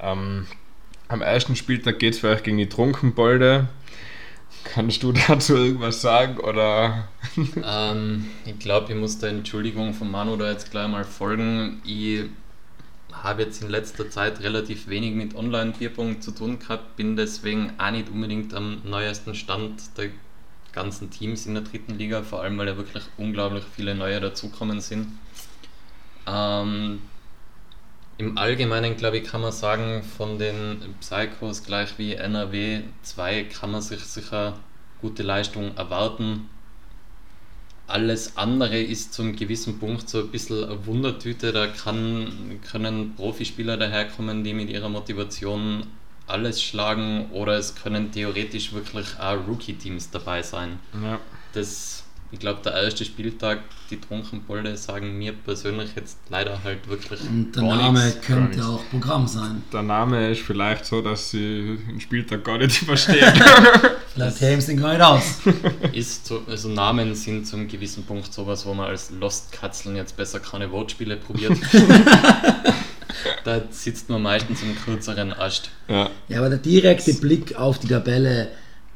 Ähm, 0.00 0.46
am 1.08 1.22
ersten 1.22 1.56
Spieltag 1.56 2.00
geht 2.00 2.12
es 2.12 2.20
für 2.20 2.28
euch 2.28 2.42
gegen 2.42 2.58
die 2.58 2.68
Trunkenbolde. 2.68 3.68
Kannst 4.64 5.02
du 5.02 5.12
dazu 5.28 5.56
irgendwas 5.56 6.00
sagen 6.00 6.38
oder? 6.38 7.08
ähm, 7.62 8.26
ich 8.44 8.58
glaube, 8.58 8.92
ich 8.92 8.98
muss 8.98 9.18
der 9.18 9.30
Entschuldigung 9.30 9.94
von 9.94 10.10
Manu 10.10 10.36
da 10.36 10.50
jetzt 10.50 10.70
gleich 10.70 10.88
mal 10.88 11.04
folgen. 11.04 11.80
Ich 11.84 12.24
habe 13.12 13.42
jetzt 13.42 13.62
in 13.62 13.70
letzter 13.70 14.10
Zeit 14.10 14.40
relativ 14.40 14.88
wenig 14.88 15.14
mit 15.14 15.34
Online-Bierpong 15.34 16.20
zu 16.20 16.32
tun 16.32 16.58
gehabt, 16.58 16.96
bin 16.96 17.16
deswegen 17.16 17.72
auch 17.78 17.90
nicht 17.90 18.08
unbedingt 18.10 18.52
am 18.54 18.82
neuesten 18.84 19.34
Stand 19.34 19.96
der 19.96 20.10
ganzen 20.72 21.10
Teams 21.10 21.46
in 21.46 21.54
der 21.54 21.62
dritten 21.62 21.96
Liga, 21.96 22.22
vor 22.22 22.42
allem 22.42 22.58
weil 22.58 22.66
ja 22.66 22.76
wirklich 22.76 23.04
unglaublich 23.16 23.64
viele 23.76 23.94
neue 23.94 24.20
dazukommen 24.20 24.80
sind. 24.80 25.06
Ähm, 26.26 27.00
Im 28.16 28.38
Allgemeinen, 28.38 28.96
glaube 28.96 29.18
ich, 29.18 29.24
kann 29.24 29.40
man 29.40 29.52
sagen, 29.52 30.02
von 30.02 30.38
den 30.38 30.94
Psychos 31.00 31.64
gleich 31.64 31.98
wie 31.98 32.14
NRW 32.14 32.82
2 33.02 33.44
kann 33.44 33.72
man 33.72 33.82
sich 33.82 34.00
sicher 34.00 34.58
gute 35.00 35.22
Leistung 35.22 35.76
erwarten. 35.76 36.48
Alles 37.86 38.36
andere 38.36 38.80
ist 38.80 39.12
zu 39.12 39.22
einem 39.22 39.36
gewissen 39.36 39.78
Punkt 39.78 40.08
so 40.08 40.20
ein 40.20 40.28
bisschen 40.28 40.64
eine 40.64 40.86
Wundertüte. 40.86 41.52
Da 41.52 41.66
kann, 41.66 42.60
können 42.70 43.14
Profispieler 43.16 43.76
daherkommen, 43.76 44.44
die 44.44 44.54
mit 44.54 44.70
ihrer 44.70 44.88
Motivation 44.88 45.86
alles 46.26 46.62
schlagen 46.62 47.30
oder 47.32 47.58
es 47.58 47.74
können 47.74 48.10
theoretisch 48.12 48.72
wirklich 48.72 49.18
auch 49.18 49.46
Rookie-Teams 49.46 50.10
dabei 50.10 50.42
sein. 50.42 50.78
Ja. 51.02 51.20
Das, 51.52 52.03
ich 52.34 52.40
glaube, 52.40 52.60
der 52.64 52.74
erste 52.74 53.04
Spieltag, 53.04 53.60
die 53.90 54.00
Trunkenbolde 54.00 54.76
sagen 54.76 55.16
mir 55.18 55.32
persönlich 55.32 55.90
jetzt 55.96 56.18
leider 56.28 56.62
halt 56.64 56.86
wirklich 56.88 57.20
Und 57.22 57.52
der 57.54 57.62
gar 57.62 57.76
Name 57.76 58.04
nichts. 58.04 58.20
könnte 58.26 58.64
auch 58.64 58.82
Programm 58.90 59.26
sein. 59.26 59.62
Der 59.72 59.82
Name 59.82 60.30
ist 60.30 60.42
vielleicht 60.42 60.84
so, 60.84 61.00
dass 61.00 61.30
sie 61.30 61.78
den 61.88 62.00
Spieltag 62.00 62.44
gar 62.44 62.58
nicht 62.58 62.82
überstehen. 62.82 63.32
Vielleicht 64.14 64.40
heben 64.42 64.60
sie 64.60 64.72
ihn 64.72 64.80
gar 64.80 64.92
nicht 64.92 65.02
aus. 65.02 65.38
Ist 65.92 66.26
so, 66.26 66.42
also 66.48 66.68
Namen 66.68 67.16
sind 67.16 67.48
zu 67.48 67.56
einem 67.56 67.66
gewissen 67.66 68.04
Punkt 68.04 68.32
sowas, 68.32 68.64
wo 68.64 68.72
man 68.72 68.86
als 68.86 69.10
Lost-Katzeln 69.10 69.96
jetzt 69.96 70.16
besser 70.16 70.38
keine 70.38 70.70
Wortspiele 70.70 71.16
probiert. 71.16 71.58
da 73.44 73.60
sitzt 73.70 74.08
man 74.10 74.22
meistens 74.22 74.62
im 74.62 74.76
kürzeren 74.76 75.32
Ast. 75.32 75.70
ja. 75.88 76.10
Ja, 76.28 76.38
aber 76.38 76.48
der 76.48 76.58
direkte 76.58 77.14
Blick 77.14 77.56
auf 77.56 77.78
die 77.80 77.88
Tabelle, 77.88 78.48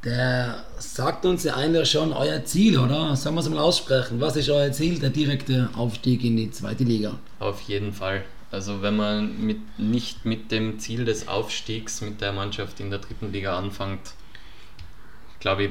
der 0.09 0.65
sagt 0.79 1.27
uns 1.27 1.45
ja 1.45 1.55
eigentlich 1.55 1.91
schon 1.91 2.13
euer 2.13 2.43
Ziel, 2.45 2.79
oder? 2.79 3.15
Sollen 3.15 3.35
wir 3.35 3.41
es 3.43 3.49
mal 3.49 3.59
aussprechen? 3.59 4.21
Was 4.21 4.37
ist 4.37 4.49
euer 4.49 4.73
Ziel? 4.73 4.99
Der 4.99 5.11
direkte 5.11 5.69
Aufstieg 5.77 6.25
in 6.25 6.37
die 6.37 6.51
zweite 6.51 6.85
Liga. 6.85 7.19
Auf 7.41 7.61
jeden 7.63 7.93
Fall. 7.93 8.25
Also 8.51 8.81
wenn 8.81 8.97
man 8.97 9.39
mit, 9.45 9.59
nicht 9.79 10.25
mit 10.25 10.51
dem 10.51 10.79
Ziel 10.79 11.05
des 11.05 11.29
Aufstiegs 11.29 12.01
mit 12.01 12.21
der 12.23 12.33
Mannschaft 12.33 12.81
in 12.81 12.89
der 12.89 13.01
dritten 13.01 13.31
Liga 13.33 13.59
anfängt, 13.59 14.01
glaube 15.41 15.65
ich, 15.65 15.71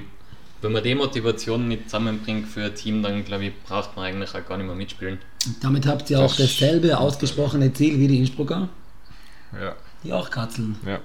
wenn 0.61 0.71
man 0.71 0.83
die 0.83 0.93
Motivation 0.95 1.67
nicht 1.67 1.85
zusammenbringt 1.85 2.47
für 2.47 2.65
ein 2.65 2.75
Team, 2.75 3.01
dann 3.01 3.25
glaube 3.25 3.45
ich, 3.45 3.53
braucht 3.63 3.95
man 3.95 4.05
eigentlich 4.05 4.29
auch 4.35 4.45
gar 4.47 4.57
nicht 4.57 4.67
mehr 4.67 4.75
mitspielen. 4.75 5.17
Damit 5.61 5.87
habt 5.87 6.09
ihr 6.11 6.19
auch 6.19 6.35
Das 6.35 6.37
dasselbe 6.37 6.97
ausgesprochene 6.97 7.73
Ziel 7.73 7.99
wie 7.99 8.07
die 8.07 8.19
Innsbrucker, 8.19 8.69
Ja. 9.59 9.75
die 10.03 10.13
auch 10.13 10.29
Katzeln. 10.29 10.75
Ja. 10.85 10.99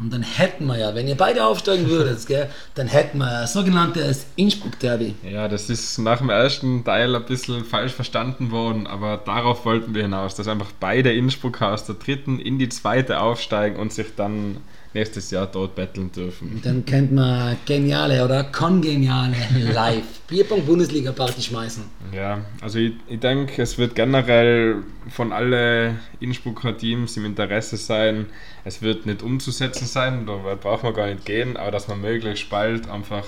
Und 0.00 0.12
dann 0.12 0.22
hätten 0.22 0.66
wir 0.66 0.78
ja, 0.78 0.94
wenn 0.94 1.08
ihr 1.08 1.16
beide 1.16 1.44
aufsteigen 1.44 1.88
würdet, 1.88 2.24
gell, 2.26 2.48
dann 2.74 2.86
hätten 2.86 3.18
wir 3.18 3.40
ein 3.40 3.46
sogenanntes 3.48 4.26
Innsbruck-Derby. 4.36 5.14
Ja, 5.28 5.48
das 5.48 5.68
ist 5.68 5.98
nach 5.98 6.18
dem 6.18 6.30
ersten 6.30 6.84
Teil 6.84 7.16
ein 7.16 7.24
bisschen 7.24 7.64
falsch 7.64 7.92
verstanden 7.92 8.52
worden, 8.52 8.86
aber 8.86 9.16
darauf 9.16 9.64
wollten 9.64 9.94
wir 9.94 10.02
hinaus, 10.02 10.36
dass 10.36 10.46
einfach 10.46 10.70
beide 10.78 11.12
Innsbrucker 11.12 11.72
aus 11.72 11.84
der 11.84 11.96
dritten 11.96 12.38
in 12.38 12.58
die 12.58 12.68
zweite 12.68 13.20
aufsteigen 13.20 13.76
und 13.76 13.92
sich 13.92 14.14
dann 14.14 14.58
nächstes 14.94 15.30
Jahr 15.30 15.46
dort 15.46 15.74
betteln 15.74 16.10
dürfen. 16.12 16.60
Dann 16.64 16.84
könnte 16.84 17.14
man 17.14 17.56
geniale 17.66 18.24
oder 18.24 18.44
kongeniale 18.44 19.36
live 19.72 20.04
Bierpong-Bundesliga-Party 20.28 21.42
schmeißen. 21.42 21.84
Ja, 22.12 22.40
also 22.60 22.78
ich, 22.78 22.94
ich 23.08 23.20
denke, 23.20 23.62
es 23.62 23.78
wird 23.78 23.94
generell 23.94 24.76
von 25.10 25.32
allen 25.32 25.98
Innsbrucker 26.20 26.76
Teams 26.76 27.16
im 27.16 27.24
Interesse 27.24 27.76
sein. 27.76 28.26
Es 28.64 28.82
wird 28.82 29.06
nicht 29.06 29.22
umzusetzen 29.22 29.86
sein, 29.86 30.26
da 30.26 30.54
braucht 30.54 30.84
man 30.84 30.94
gar 30.94 31.06
nicht 31.06 31.24
gehen, 31.24 31.56
aber 31.56 31.70
dass 31.70 31.88
man 31.88 32.00
möglichst 32.00 32.50
bald 32.50 32.88
einfach 32.90 33.24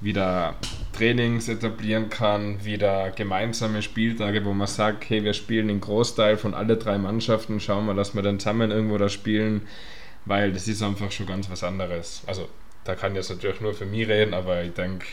wieder 0.00 0.54
Trainings 0.96 1.48
etablieren 1.48 2.10
kann, 2.10 2.64
wieder 2.64 3.10
gemeinsame 3.10 3.82
Spieltage, 3.82 4.44
wo 4.44 4.52
man 4.52 4.66
sagt, 4.66 5.08
hey, 5.08 5.24
wir 5.24 5.32
spielen 5.32 5.68
den 5.68 5.80
Großteil 5.80 6.36
von 6.36 6.54
alle 6.54 6.76
drei 6.76 6.98
Mannschaften, 6.98 7.60
schauen 7.60 7.86
wir, 7.86 7.94
dass 7.94 8.14
wir 8.14 8.22
dann 8.22 8.38
zusammen 8.38 8.70
irgendwo 8.70 8.98
da 8.98 9.08
spielen, 9.08 9.62
weil 10.26 10.52
das 10.52 10.68
ist 10.68 10.82
einfach 10.82 11.10
schon 11.10 11.26
ganz 11.26 11.48
was 11.48 11.64
anderes. 11.64 12.22
Also 12.26 12.48
da 12.84 12.94
kann 12.94 13.12
ich 13.12 13.16
jetzt 13.16 13.30
natürlich 13.30 13.60
nur 13.60 13.74
für 13.74 13.86
mich 13.86 14.06
reden, 14.06 14.34
aber 14.34 14.62
ich 14.62 14.74
denke, 14.74 15.06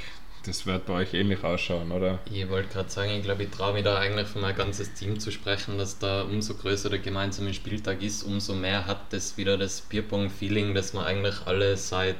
das 0.45 0.65
wird 0.65 0.85
bei 0.85 0.93
euch 0.93 1.13
ähnlich 1.13 1.43
ausschauen, 1.43 1.91
oder? 1.91 2.19
Ich 2.31 2.49
wollte 2.49 2.67
gerade 2.67 2.89
sagen, 2.89 3.11
ich 3.11 3.23
glaube, 3.23 3.43
ich 3.43 3.49
traue 3.49 3.73
mich 3.73 3.83
da 3.83 3.97
eigentlich 3.97 4.27
für 4.27 4.39
mein 4.39 4.55
ganzes 4.55 4.93
Team 4.93 5.19
zu 5.19 5.31
sprechen, 5.31 5.77
dass 5.77 5.99
da 5.99 6.23
umso 6.23 6.55
größer 6.55 6.89
der 6.89 6.99
gemeinsame 6.99 7.53
Spieltag 7.53 8.01
ist, 8.01 8.23
umso 8.23 8.53
mehr 8.53 8.85
hat 8.85 9.13
das 9.13 9.37
wieder 9.37 9.57
das 9.57 9.81
Bierpong-Feeling, 9.81 10.73
das 10.73 10.93
wir 10.93 11.05
eigentlich 11.05 11.35
alle 11.45 11.77
seit 11.77 12.17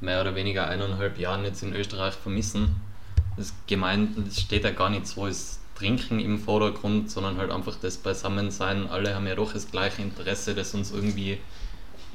mehr 0.00 0.20
oder 0.20 0.34
weniger 0.34 0.66
eineinhalb 0.66 1.18
Jahren 1.18 1.44
jetzt 1.44 1.62
in 1.62 1.74
Österreich 1.74 2.14
vermissen. 2.14 2.80
Das, 3.36 3.54
gemein, 3.68 4.24
das 4.26 4.40
steht 4.40 4.64
ja 4.64 4.70
gar 4.70 4.90
nicht 4.90 5.06
so 5.06 5.24
als 5.24 5.60
Trinken 5.76 6.18
im 6.18 6.38
Vordergrund, 6.38 7.10
sondern 7.10 7.38
halt 7.38 7.50
einfach 7.52 7.76
das 7.80 7.96
Beisammensein. 7.96 8.88
Alle 8.88 9.14
haben 9.14 9.26
ja 9.26 9.36
doch 9.36 9.52
das 9.52 9.70
gleiche 9.70 10.02
Interesse, 10.02 10.54
das 10.54 10.74
uns 10.74 10.90
irgendwie 10.90 11.38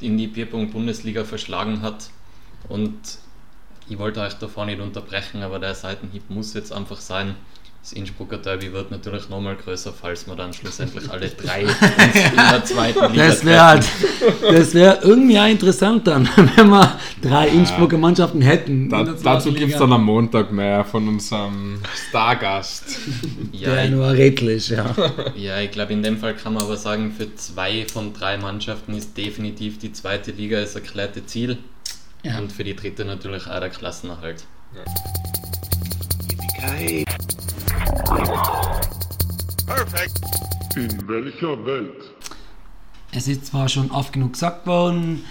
in 0.01 0.17
die 0.17 0.27
Bierpong-Bundesliga 0.27 1.23
verschlagen 1.23 1.81
hat. 1.81 2.09
Und 2.69 2.99
ich 3.89 3.97
wollte 3.97 4.21
euch 4.21 4.33
davor 4.33 4.65
nicht 4.65 4.81
unterbrechen, 4.81 5.43
aber 5.43 5.59
der 5.59 5.75
Seitenhieb 5.75 6.29
muss 6.29 6.53
jetzt 6.53 6.71
einfach 6.71 6.99
sein. 6.99 7.35
Das 7.81 7.93
Innsbrucker 7.93 8.37
Derby 8.37 8.73
wird 8.73 8.91
natürlich 8.91 9.29
nochmal 9.29 9.55
größer, 9.55 9.93
falls 9.93 10.27
wir 10.27 10.35
dann 10.35 10.51
schlussendlich 10.51 11.09
alle 11.09 11.29
drei 11.41 11.61
in 11.61 11.69
der 12.35 12.65
zweiten 12.65 13.13
Liga 13.13 13.27
Das 13.27 13.45
wäre 13.45 13.65
halt, 13.65 13.87
das 14.41 14.73
wäre 14.73 14.99
irgendwie 15.03 15.39
auch 15.39 15.47
interessant 15.47 16.05
dann, 16.05 16.27
wenn 16.55 16.67
wir 16.67 16.99
drei 17.21 17.47
Innsbrucker 17.47 17.97
Mannschaften 17.97 18.41
hätten. 18.41 18.89
Da, 18.89 19.03
dazu 19.03 19.53
gibt 19.53 19.71
es 19.71 19.79
dann 19.79 19.93
am 19.93 20.03
Montag 20.03 20.51
mehr 20.51 20.83
von 20.83 21.07
unserem 21.07 21.81
Stargast. 22.09 22.99
Ja, 23.53 23.75
Der 23.75 23.85
ich, 23.85 23.91
nur 23.91 24.09
redlich, 24.11 24.67
ja. 24.67 24.93
ja, 25.37 25.61
ich 25.61 25.71
glaube, 25.71 25.93
in 25.93 26.03
dem 26.03 26.17
Fall 26.17 26.35
kann 26.35 26.53
man 26.55 26.63
aber 26.63 26.75
sagen, 26.75 27.13
für 27.17 27.33
zwei 27.35 27.85
von 27.85 28.13
drei 28.13 28.37
Mannschaften 28.37 28.95
ist 28.95 29.17
definitiv 29.17 29.79
die 29.79 29.93
zweite 29.93 30.31
Liga 30.31 30.59
das 30.59 30.75
erklärte 30.75 31.25
Ziel. 31.25 31.57
ja. 32.23 32.37
Und 32.37 32.51
für 32.51 32.65
die 32.65 32.75
dritte 32.75 33.05
natürlich 33.05 33.47
auch 33.47 33.61
der 33.61 33.69
Klassenerhalt. 33.69 34.43
In 40.75 41.07
welcher 41.07 41.65
Welt? 41.65 42.13
Es 43.11 43.27
ist 43.27 43.47
zwar 43.47 43.67
schon 43.69 43.89
oft 43.91 44.13
genug 44.13 44.33
gesagt 44.33 44.67
worden, 44.67 45.25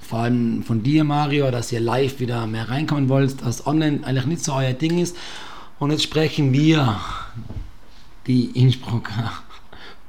vor 0.00 0.20
allem 0.20 0.62
von 0.62 0.82
dir, 0.82 1.04
Mario, 1.04 1.50
dass 1.50 1.72
ihr 1.72 1.80
live 1.80 2.20
wieder 2.20 2.46
mehr 2.46 2.68
reinkommen 2.68 3.08
wollt, 3.08 3.40
dass 3.42 3.66
online 3.66 4.00
eigentlich 4.04 4.26
nicht 4.26 4.44
so 4.44 4.52
euer 4.52 4.72
Ding 4.72 4.98
ist. 4.98 5.16
Und 5.78 5.90
jetzt 5.90 6.02
sprechen 6.02 6.52
wir, 6.52 7.00
die 8.26 8.46
Innsbrucker 8.60 9.32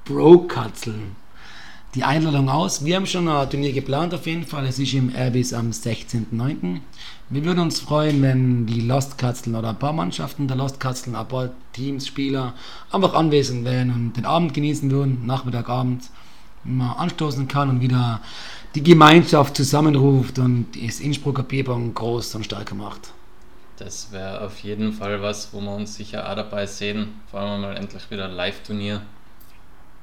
Bro-Katzeln, 0.06 1.16
die 1.96 2.04
Einladung 2.04 2.50
aus. 2.50 2.84
Wir 2.84 2.98
haben 2.98 3.06
schon 3.06 3.30
ein 3.30 3.50
Turnier 3.50 3.72
geplant 3.72 4.14
auf 4.14 4.28
jeden 4.28 4.46
Fall. 4.46 4.66
Es 4.66 4.80
ist 4.80 4.94
im 4.94 5.16
Airbus 5.16 5.54
am 5.54 5.72
16.09. 5.72 6.82
Wir 7.30 7.46
würden 7.46 7.60
uns 7.62 7.80
freuen, 7.80 8.22
wenn 8.22 8.66
die 8.66 8.82
Lost 8.82 9.18
Katzeln 9.18 9.56
oder 9.56 9.70
ein 9.70 9.80
paar 9.80 9.94
Mannschaften 9.94 10.48
der 10.48 10.58
Lost 10.58 10.80
Katzeln, 10.80 11.16
ein 11.16 11.28
paar 11.28 11.52
Teams, 11.72 12.06
Spieler 12.06 12.54
einfach 12.92 13.14
anwesend 13.14 13.64
wären 13.64 13.92
und 13.92 14.14
den 14.18 14.26
Abend 14.26 14.54
genießen 14.54 14.92
würden, 14.92 15.26
Nachmittag, 15.26 15.70
Abend, 15.70 16.04
man 16.66 16.98
anstoßen 16.98 17.48
kann 17.48 17.70
und 17.70 17.82
wieder 17.82 18.20
die 18.76 18.84
Gemeinschaft 18.84 19.56
zusammenruft 19.56 20.38
und 20.38 20.68
das 20.76 21.00
Innsbrucker 21.00 21.44
Bierbong 21.44 21.94
groß 21.94 22.36
und 22.36 22.44
stärker 22.44 22.76
macht. 22.76 23.14
Das 23.78 24.12
wäre 24.12 24.42
auf 24.42 24.60
jeden 24.60 24.92
Fall 24.92 25.22
was, 25.22 25.54
wo 25.54 25.62
wir 25.62 25.74
uns 25.74 25.96
sicher 25.96 26.30
auch 26.30 26.36
dabei 26.36 26.66
sehen. 26.66 27.22
Vor 27.32 27.40
allem 27.40 27.62
mal 27.62 27.78
endlich 27.78 28.10
wieder 28.12 28.26
ein 28.26 28.32
Live-Turnier. 28.32 29.02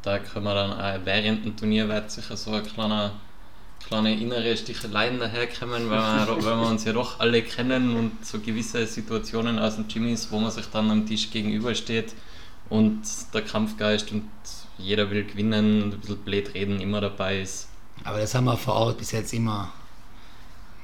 Da 0.02 0.18
können 0.18 0.44
wir 0.44 0.54
dann 0.54 0.72
auch 0.72 1.04
während 1.04 1.44
dem 1.44 1.56
Turnier 1.56 1.88
wird 1.88 2.10
sicher 2.10 2.36
so 2.36 2.52
ein 2.52 2.64
kleiner, 2.64 3.12
kleine 3.86 4.20
innere 4.20 4.56
Sticheleien 4.56 5.20
daherkommen, 5.20 5.88
weil 5.88 5.98
wir, 5.98 6.36
weil 6.44 6.56
wir 6.56 6.68
uns 6.68 6.84
ja 6.84 6.92
doch 6.92 7.20
alle 7.20 7.42
kennen 7.42 7.96
und 7.96 8.26
so 8.26 8.40
gewisse 8.40 8.86
Situationen 8.86 9.58
aus 9.58 9.76
dem 9.76 9.86
Gym 9.86 10.08
ist, 10.08 10.32
wo 10.32 10.40
man 10.40 10.50
sich 10.50 10.66
dann 10.66 10.90
am 10.90 11.06
Tisch 11.06 11.30
gegenübersteht 11.30 12.14
und 12.68 13.02
der 13.32 13.42
Kampfgeist 13.42 14.10
und 14.10 14.24
jeder 14.78 15.10
will 15.10 15.24
gewinnen 15.24 15.82
und 15.82 15.94
ein 15.94 16.00
bisschen 16.00 16.16
blöd 16.18 16.54
reden 16.54 16.80
immer 16.80 17.00
dabei 17.00 17.40
ist. 17.42 17.68
Aber 18.04 18.18
das 18.18 18.34
haben 18.34 18.46
wir 18.46 18.56
vor 18.56 18.74
Ort 18.74 18.98
bis 18.98 19.12
jetzt 19.12 19.32
immer 19.32 19.72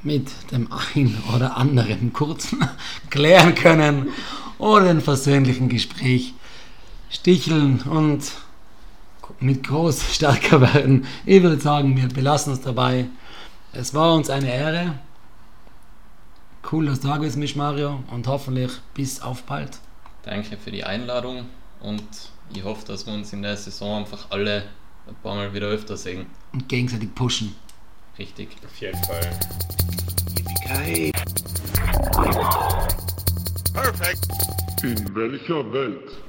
mit 0.05 0.31
dem 0.53 0.69
einen 0.73 1.21
oder 1.35 1.57
anderen 1.57 2.13
kurzen 2.13 2.69
klären 3.11 3.57
können 3.57 4.11
oder 4.59 4.87
den 4.87 5.01
versöhnlichen 5.01 5.69
Gespräch 5.69 6.35
sticheln 7.11 7.81
und 7.83 8.23
mit 9.41 9.67
groß 9.67 10.03
stärker 10.15 10.61
werden. 10.61 11.07
Ich 11.27 11.43
würde 11.43 11.61
sagen, 11.61 11.97
wir 11.97 12.09
belassen 12.09 12.53
es 12.53 12.61
dabei. 12.61 13.07
Es 13.73 13.95
war 13.95 14.15
uns 14.15 14.31
eine 14.31 14.53
Ehre. 14.53 14.99
Cool, 16.71 16.87
dass 16.87 17.01
du 17.01 17.09
da 17.09 17.19
bist, 17.19 17.37
mich 17.37 17.57
Mario, 17.57 18.03
und 18.11 18.27
hoffentlich 18.27 18.73
bis 18.95 19.23
auf 19.23 19.43
bald. 19.45 19.79
Danke 20.23 20.57
für 20.57 20.71
die 20.71 20.85
Einladung 20.85 21.47
und 21.81 22.05
ich 22.53 22.65
hoffe, 22.65 22.87
dass 22.87 23.07
wir 23.07 23.15
uns 23.15 23.33
in 23.33 23.43
der 23.43 23.57
Saison 23.57 24.01
einfach 24.01 24.27
alle 24.31 24.65
ein 25.07 25.15
paar 25.23 25.35
Mal 25.35 25.53
wieder 25.55 25.67
öfter 25.67 25.97
sehen. 25.97 26.27
Und 26.53 26.69
gegenseitig 26.69 27.15
pushen. 27.15 27.55
Richtig. 28.19 28.49
Auf 28.65 28.77
jeden 28.81 29.03
Fall. 29.05 29.31
In 34.83 35.15
welcher 35.15 35.73
Welt? 35.73 36.28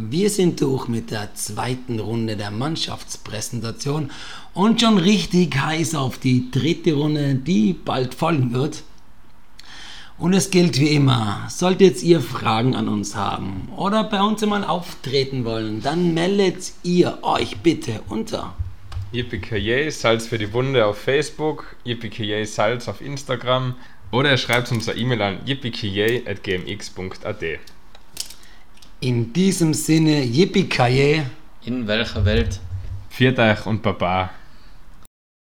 Wir 0.00 0.30
sind 0.30 0.60
durch 0.60 0.86
mit 0.86 1.10
der 1.10 1.34
zweiten 1.34 1.98
Runde 1.98 2.36
der 2.36 2.52
Mannschaftspräsentation 2.52 4.12
und 4.54 4.80
schon 4.80 4.96
richtig 4.96 5.60
heiß 5.60 5.96
auf 5.96 6.18
die 6.18 6.52
dritte 6.52 6.94
Runde, 6.94 7.34
die 7.34 7.72
bald 7.72 8.14
folgen 8.14 8.52
wird. 8.52 8.84
Und 10.16 10.34
es 10.34 10.50
gilt 10.50 10.78
wie 10.78 10.94
immer, 10.94 11.46
solltet 11.48 12.00
ihr 12.04 12.20
Fragen 12.20 12.76
an 12.76 12.88
uns 12.88 13.16
haben 13.16 13.68
oder 13.76 14.04
bei 14.04 14.22
uns 14.22 14.40
einmal 14.42 14.64
auftreten 14.64 15.44
wollen, 15.44 15.82
dann 15.82 16.14
meldet 16.14 16.72
ihr 16.84 17.18
euch 17.22 17.58
bitte 17.58 18.00
unter. 18.08 18.54
Yippie 19.12 19.90
Salz 19.90 20.26
für 20.26 20.38
die 20.38 20.52
Wunde 20.52 20.86
auf 20.86 20.98
Facebook, 20.98 21.74
Yippie 21.84 22.44
Salz 22.44 22.86
auf 22.86 23.00
Instagram 23.00 23.74
oder 24.12 24.36
schreibt 24.36 24.70
uns 24.70 24.88
eine 24.88 24.98
E-Mail 24.98 25.22
an 25.22 25.40
yippie@gmx.at. 25.44 27.42
In 29.00 29.32
diesem 29.32 29.74
Sinne, 29.74 30.24
Yippie 30.24 30.68
In 31.64 31.86
welcher 31.86 32.24
Welt? 32.24 32.58
Viert 33.08 33.38
euch 33.38 33.64
und 33.64 33.80
Baba. 33.80 34.30